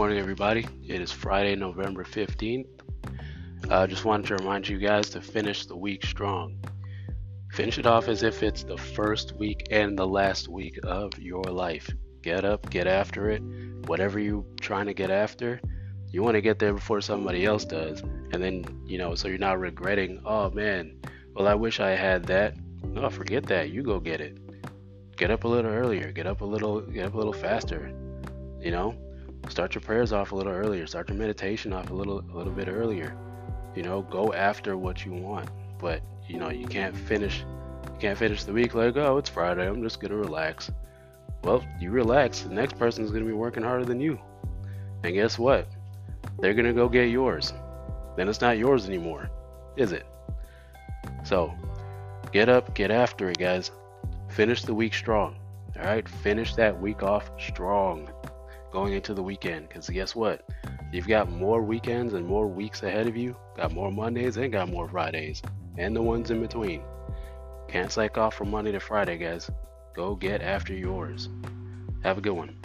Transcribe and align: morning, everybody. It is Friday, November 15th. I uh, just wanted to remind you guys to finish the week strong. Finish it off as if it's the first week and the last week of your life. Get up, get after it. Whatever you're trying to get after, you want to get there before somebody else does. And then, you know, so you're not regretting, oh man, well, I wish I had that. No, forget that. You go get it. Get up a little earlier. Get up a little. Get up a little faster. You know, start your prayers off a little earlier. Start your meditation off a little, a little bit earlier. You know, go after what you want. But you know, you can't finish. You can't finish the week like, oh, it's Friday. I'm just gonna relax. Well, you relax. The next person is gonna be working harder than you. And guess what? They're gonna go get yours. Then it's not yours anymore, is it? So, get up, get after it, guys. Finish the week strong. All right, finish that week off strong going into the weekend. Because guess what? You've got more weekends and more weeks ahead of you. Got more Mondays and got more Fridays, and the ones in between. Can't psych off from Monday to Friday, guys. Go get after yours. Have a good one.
morning, 0.00 0.18
everybody. 0.18 0.66
It 0.88 1.02
is 1.02 1.12
Friday, 1.12 1.54
November 1.56 2.04
15th. 2.04 2.64
I 3.68 3.68
uh, 3.68 3.86
just 3.86 4.06
wanted 4.06 4.28
to 4.28 4.36
remind 4.36 4.66
you 4.66 4.78
guys 4.78 5.10
to 5.10 5.20
finish 5.20 5.66
the 5.66 5.76
week 5.76 6.06
strong. 6.06 6.56
Finish 7.52 7.76
it 7.76 7.84
off 7.84 8.08
as 8.08 8.22
if 8.22 8.42
it's 8.42 8.62
the 8.62 8.78
first 8.78 9.36
week 9.36 9.66
and 9.70 9.98
the 9.98 10.06
last 10.06 10.48
week 10.48 10.78
of 10.84 11.18
your 11.18 11.42
life. 11.42 11.86
Get 12.22 12.46
up, 12.46 12.70
get 12.70 12.86
after 12.86 13.28
it. 13.28 13.42
Whatever 13.88 14.18
you're 14.18 14.46
trying 14.58 14.86
to 14.86 14.94
get 14.94 15.10
after, 15.10 15.60
you 16.08 16.22
want 16.22 16.36
to 16.36 16.40
get 16.40 16.58
there 16.58 16.72
before 16.72 17.02
somebody 17.02 17.44
else 17.44 17.66
does. 17.66 18.00
And 18.00 18.42
then, 18.42 18.64
you 18.86 18.96
know, 18.96 19.14
so 19.14 19.28
you're 19.28 19.36
not 19.36 19.60
regretting, 19.60 20.22
oh 20.24 20.48
man, 20.48 20.98
well, 21.34 21.46
I 21.46 21.52
wish 21.52 21.78
I 21.78 21.90
had 21.90 22.24
that. 22.24 22.54
No, 22.84 23.10
forget 23.10 23.44
that. 23.48 23.68
You 23.68 23.82
go 23.82 24.00
get 24.00 24.22
it. 24.22 24.38
Get 25.18 25.30
up 25.30 25.44
a 25.44 25.48
little 25.48 25.70
earlier. 25.70 26.10
Get 26.10 26.26
up 26.26 26.40
a 26.40 26.46
little. 26.46 26.80
Get 26.80 27.04
up 27.04 27.12
a 27.12 27.18
little 27.18 27.34
faster. 27.34 27.94
You 28.62 28.70
know, 28.70 28.94
start 29.48 29.74
your 29.74 29.82
prayers 29.82 30.12
off 30.12 30.32
a 30.32 30.36
little 30.36 30.52
earlier. 30.52 30.86
Start 30.86 31.08
your 31.08 31.18
meditation 31.18 31.72
off 31.72 31.90
a 31.90 31.94
little, 31.94 32.20
a 32.20 32.36
little 32.36 32.52
bit 32.52 32.68
earlier. 32.68 33.16
You 33.74 33.82
know, 33.82 34.02
go 34.02 34.32
after 34.32 34.76
what 34.76 35.04
you 35.04 35.12
want. 35.12 35.48
But 35.78 36.02
you 36.28 36.38
know, 36.38 36.50
you 36.50 36.66
can't 36.66 36.96
finish. 36.96 37.40
You 37.40 37.98
can't 37.98 38.18
finish 38.18 38.44
the 38.44 38.52
week 38.52 38.74
like, 38.74 38.96
oh, 38.96 39.16
it's 39.16 39.28
Friday. 39.28 39.66
I'm 39.66 39.82
just 39.82 40.00
gonna 40.00 40.16
relax. 40.16 40.70
Well, 41.42 41.64
you 41.80 41.90
relax. 41.90 42.42
The 42.42 42.54
next 42.54 42.78
person 42.78 43.04
is 43.04 43.10
gonna 43.10 43.24
be 43.24 43.32
working 43.32 43.62
harder 43.62 43.84
than 43.84 44.00
you. 44.00 44.18
And 45.02 45.14
guess 45.14 45.38
what? 45.38 45.66
They're 46.38 46.54
gonna 46.54 46.72
go 46.72 46.88
get 46.88 47.08
yours. 47.08 47.52
Then 48.16 48.28
it's 48.28 48.40
not 48.40 48.58
yours 48.58 48.86
anymore, 48.86 49.30
is 49.76 49.92
it? 49.92 50.06
So, 51.24 51.54
get 52.32 52.48
up, 52.48 52.74
get 52.74 52.90
after 52.90 53.30
it, 53.30 53.38
guys. 53.38 53.70
Finish 54.28 54.62
the 54.62 54.74
week 54.74 54.94
strong. 54.94 55.36
All 55.78 55.84
right, 55.84 56.06
finish 56.06 56.54
that 56.56 56.78
week 56.78 57.02
off 57.02 57.30
strong 57.38 58.10
going 58.72 58.92
into 58.92 59.14
the 59.14 59.22
weekend. 59.22 59.68
Because 59.68 59.88
guess 59.88 60.14
what? 60.14 60.48
You've 60.92 61.08
got 61.08 61.30
more 61.30 61.62
weekends 61.62 62.14
and 62.14 62.26
more 62.26 62.46
weeks 62.46 62.82
ahead 62.82 63.06
of 63.06 63.16
you. 63.16 63.36
Got 63.56 63.72
more 63.72 63.92
Mondays 63.92 64.36
and 64.36 64.52
got 64.52 64.68
more 64.68 64.88
Fridays, 64.88 65.42
and 65.78 65.94
the 65.94 66.02
ones 66.02 66.30
in 66.30 66.40
between. 66.40 66.82
Can't 67.68 67.92
psych 67.92 68.18
off 68.18 68.34
from 68.34 68.50
Monday 68.50 68.72
to 68.72 68.80
Friday, 68.80 69.16
guys. 69.16 69.50
Go 69.94 70.14
get 70.14 70.42
after 70.42 70.74
yours. 70.74 71.28
Have 72.02 72.18
a 72.18 72.20
good 72.20 72.32
one. 72.32 72.56